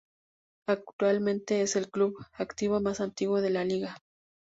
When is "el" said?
1.75-1.91